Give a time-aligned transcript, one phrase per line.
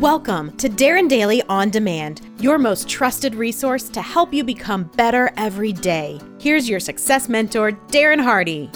[0.00, 5.30] Welcome to Darren Daily On Demand, your most trusted resource to help you become better
[5.36, 6.18] every day.
[6.40, 8.70] Here's your success mentor, Darren Hardy.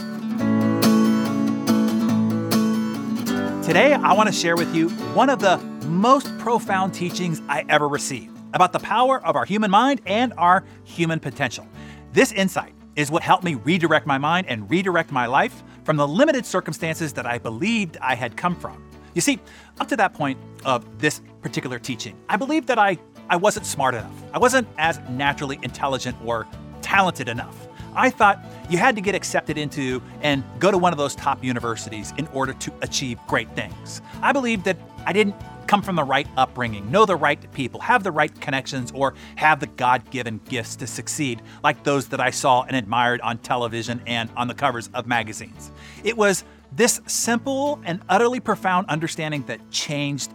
[3.66, 5.56] Today, I want to share with you one of the
[5.86, 10.62] most profound teachings I ever received about the power of our human mind and our
[10.84, 11.66] human potential.
[12.12, 16.06] This insight is what helped me redirect my mind and redirect my life from the
[16.06, 18.84] limited circumstances that I believed I had come from.
[19.14, 19.38] You see,
[19.80, 22.98] up to that point of this particular teaching, I believed that I,
[23.30, 24.12] I wasn't smart enough.
[24.32, 26.46] I wasn't as naturally intelligent or
[26.82, 27.68] talented enough.
[27.96, 31.44] I thought you had to get accepted into and go to one of those top
[31.44, 34.02] universities in order to achieve great things.
[34.20, 35.36] I believed that I didn't
[35.68, 39.60] come from the right upbringing, know the right people, have the right connections, or have
[39.60, 44.02] the God given gifts to succeed like those that I saw and admired on television
[44.06, 45.70] and on the covers of magazines.
[46.02, 46.44] It was
[46.76, 50.32] this simple and utterly profound understanding that changed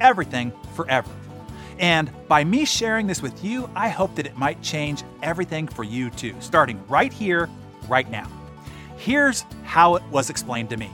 [0.00, 1.10] everything forever.
[1.78, 5.84] And by me sharing this with you, I hope that it might change everything for
[5.84, 7.48] you too, starting right here,
[7.88, 8.28] right now.
[8.96, 10.90] Here's how it was explained to me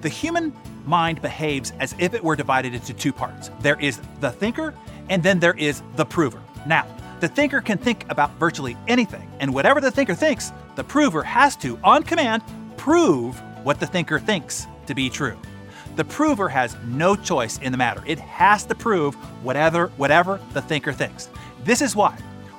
[0.00, 0.52] the human
[0.84, 4.74] mind behaves as if it were divided into two parts there is the thinker,
[5.08, 6.42] and then there is the prover.
[6.66, 6.86] Now,
[7.20, 11.54] the thinker can think about virtually anything, and whatever the thinker thinks, the prover has
[11.56, 12.42] to, on command,
[12.76, 15.38] prove what the thinker thinks to be true.
[15.96, 18.02] The prover has no choice in the matter.
[18.06, 21.28] It has to prove whatever, whatever the thinker thinks.
[21.64, 22.16] This is why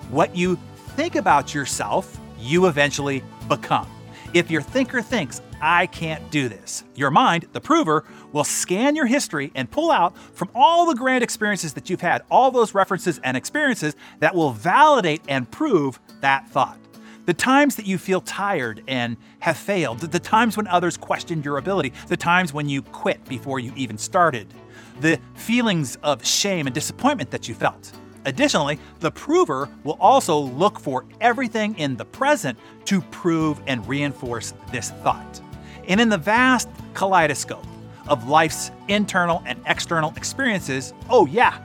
[0.09, 0.59] what you
[0.95, 3.89] think about yourself, you eventually become.
[4.33, 9.05] If your thinker thinks, I can't do this, your mind, the prover, will scan your
[9.05, 13.19] history and pull out from all the grand experiences that you've had, all those references
[13.23, 16.77] and experiences that will validate and prove that thought.
[17.25, 21.57] The times that you feel tired and have failed, the times when others questioned your
[21.57, 24.53] ability, the times when you quit before you even started,
[24.99, 27.93] the feelings of shame and disappointment that you felt.
[28.25, 34.53] Additionally, the prover will also look for everything in the present to prove and reinforce
[34.73, 35.42] this thought.
[35.87, 37.65] And in the vast kaleidoscope
[38.09, 41.58] of life's internal and external experiences, oh yeah,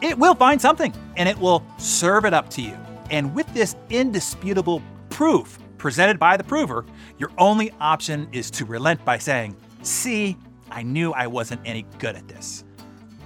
[0.00, 2.76] it will find something and it will serve it up to you.
[3.10, 4.82] And with this indisputable
[5.14, 6.84] proof presented by the prover,
[7.18, 10.36] your only option is to relent by saying, See,
[10.72, 12.64] I knew I wasn't any good at this.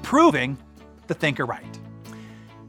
[0.03, 0.59] Proving
[1.07, 1.79] the thinker right.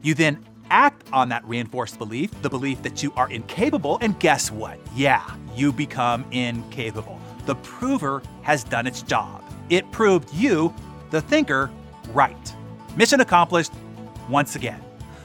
[0.00, 4.50] You then act on that reinforced belief, the belief that you are incapable, and guess
[4.50, 4.78] what?
[4.94, 5.22] Yeah,
[5.54, 7.20] you become incapable.
[7.44, 9.44] The prover has done its job.
[9.68, 10.72] It proved you,
[11.10, 11.70] the thinker,
[12.14, 12.54] right.
[12.96, 13.72] Mission accomplished
[14.30, 14.82] once again.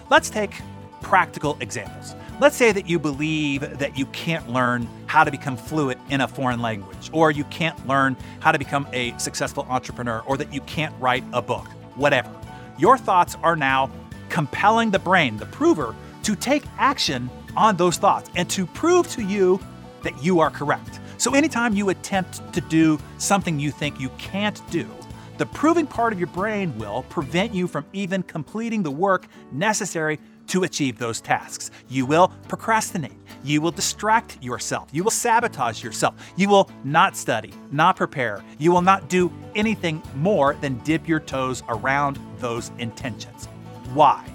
[0.10, 0.54] Let's take
[1.02, 2.14] practical examples.
[2.38, 6.28] Let's say that you believe that you can't learn how to become fluent in a
[6.28, 10.60] foreign language, or you can't learn how to become a successful entrepreneur, or that you
[10.62, 11.66] can't write a book,
[11.96, 12.30] whatever.
[12.78, 13.90] Your thoughts are now
[14.28, 19.24] compelling the brain, the prover, to take action on those thoughts and to prove to
[19.24, 19.62] you
[20.04, 21.00] that you are correct.
[21.18, 24.90] So, anytime you attempt to do something you think you can't do,
[25.38, 30.20] the proving part of your brain will prevent you from even completing the work necessary
[30.48, 31.72] to achieve those tasks.
[31.90, 33.18] You will procrastinate.
[33.44, 34.90] You will distract yourself.
[34.92, 36.16] You will sabotage yourself.
[36.36, 38.44] You will not study, not prepare.
[38.60, 43.48] You will not do anything more than dip your toes around those intentions.
[43.94, 44.26] Why?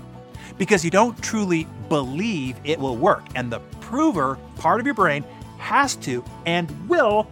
[0.58, 3.24] Because you don't truly believe it will work.
[3.34, 5.24] And the prover part of your brain
[5.58, 7.30] has to and will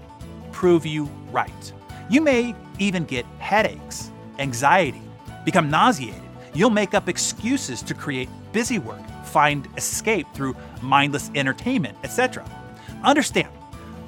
[0.52, 1.72] prove you right.
[2.10, 5.02] You may even get headaches, anxiety,
[5.44, 6.20] become nauseated.
[6.54, 12.44] You'll make up excuses to create busy work, find escape through mindless entertainment, etc.
[13.04, 13.50] Understand,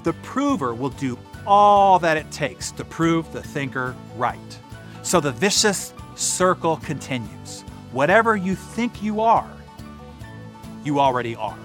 [0.03, 4.59] the prover will do all that it takes to prove the thinker right.
[5.03, 7.62] So the vicious circle continues.
[7.92, 9.50] Whatever you think you are,
[10.84, 11.59] you already are.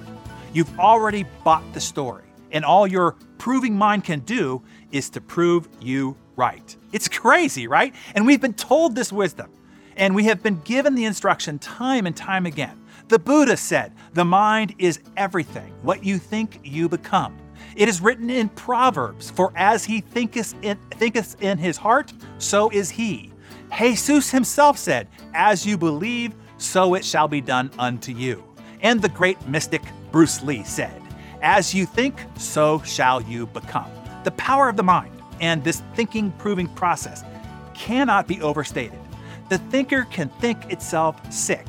[0.53, 4.61] You've already bought the story, and all your proving mind can do
[4.91, 6.75] is to prove you right.
[6.91, 7.93] It's crazy, right?
[8.13, 9.51] And we've been told this wisdom,
[9.95, 12.81] and we have been given the instruction time and time again.
[13.07, 15.73] The Buddha said, The mind is everything.
[15.83, 17.37] What you think, you become.
[17.75, 22.69] It is written in Proverbs, For as he thinketh in, thinketh in his heart, so
[22.71, 23.31] is he.
[23.77, 28.43] Jesus himself said, As you believe, so it shall be done unto you.
[28.81, 29.81] And the great mystic
[30.11, 31.01] Bruce Lee said,
[31.41, 33.91] As you think, so shall you become.
[34.23, 37.23] The power of the mind and this thinking proving process
[37.73, 38.99] cannot be overstated.
[39.49, 41.65] The thinker can think itself sick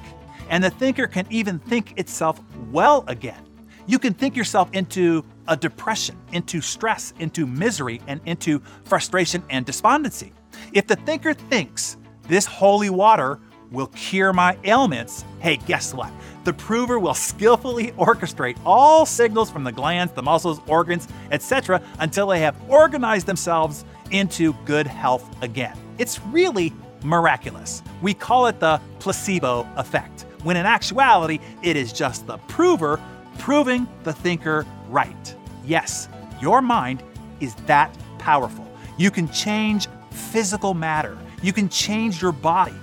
[0.49, 2.41] and the thinker can even think itself
[2.71, 3.43] well again.
[3.87, 9.65] You can think yourself into a depression, into stress, into misery, and into frustration and
[9.65, 10.33] despondency.
[10.73, 13.39] If the thinker thinks this holy water
[13.71, 16.13] will cure my ailments, hey, guess what?
[16.45, 22.29] The prover will skillfully orchestrate all signals from the glands, the muscles, organs, etc., until
[22.29, 25.77] they have organized themselves into good health again.
[25.99, 26.73] It's really
[27.03, 27.83] miraculous.
[28.03, 33.01] We call it the placebo effect, when in actuality, it is just the prover
[33.39, 35.35] proving the thinker right.
[35.65, 36.09] Yes,
[36.41, 37.03] your mind
[37.41, 38.67] is that powerful.
[38.99, 42.75] You can change physical matter, you can change your body,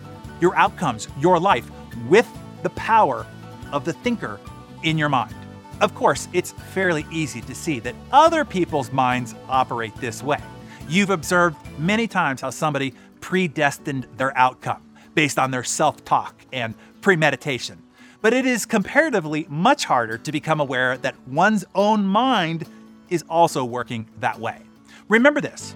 [0.43, 1.65] your outcomes, your life
[2.07, 2.29] with
[2.61, 3.25] the power
[3.71, 4.39] of the thinker
[4.83, 5.33] in your mind.
[5.81, 10.41] Of course, it's fairly easy to see that other people's minds operate this way.
[10.87, 14.83] You've observed many times how somebody predestined their outcome
[15.15, 17.81] based on their self talk and premeditation.
[18.21, 22.65] But it is comparatively much harder to become aware that one's own mind
[23.09, 24.61] is also working that way.
[25.07, 25.75] Remember this.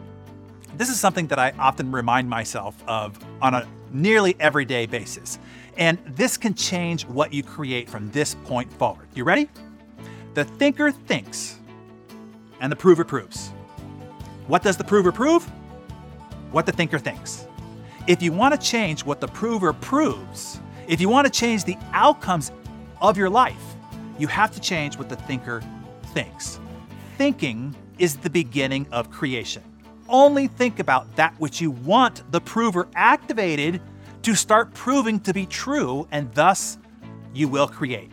[0.77, 5.39] This is something that I often remind myself of on a nearly everyday basis.
[5.75, 9.07] And this can change what you create from this point forward.
[9.15, 9.49] You ready?
[10.35, 11.59] The thinker thinks,
[12.59, 13.49] and the prover proves.
[14.45, 15.43] What does the prover prove?
[16.51, 17.47] What the thinker thinks.
[18.05, 21.77] If you want to change what the prover proves, if you want to change the
[21.91, 22.51] outcomes
[23.01, 23.55] of your life,
[24.19, 25.63] you have to change what the thinker
[26.13, 26.59] thinks.
[27.17, 29.63] Thinking is the beginning of creation.
[30.09, 33.81] Only think about that which you want the prover activated
[34.23, 36.77] to start proving to be true, and thus
[37.33, 38.11] you will create.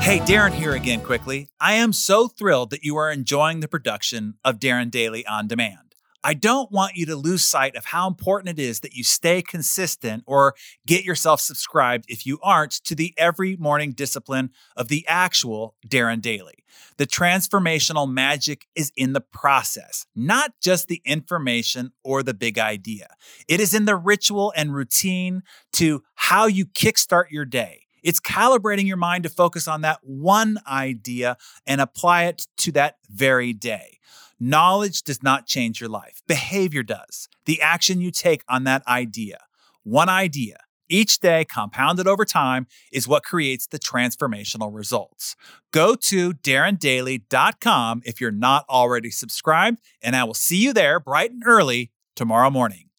[0.00, 1.48] Hey, Darren here again, quickly.
[1.60, 5.83] I am so thrilled that you are enjoying the production of Darren Daily On Demand.
[6.26, 9.42] I don't want you to lose sight of how important it is that you stay
[9.42, 10.54] consistent or
[10.86, 16.22] get yourself subscribed if you aren't to the every morning discipline of the actual Darren
[16.22, 16.64] Daily.
[16.96, 23.08] The transformational magic is in the process, not just the information or the big idea.
[23.46, 25.42] It is in the ritual and routine
[25.74, 27.82] to how you kickstart your day.
[28.02, 31.36] It's calibrating your mind to focus on that one idea
[31.66, 33.98] and apply it to that very day.
[34.40, 37.28] Knowledge does not change your life, behavior does.
[37.46, 39.38] The action you take on that idea,
[39.82, 40.58] one idea,
[40.88, 45.34] each day compounded over time is what creates the transformational results.
[45.72, 51.30] Go to darrendaily.com if you're not already subscribed, and I will see you there bright
[51.30, 52.90] and early tomorrow morning.